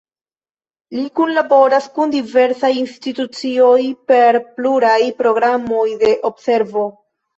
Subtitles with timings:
[0.99, 3.77] Li kunlaboras kun diversaj institucioj
[4.13, 6.89] per pluraj programoj de observo.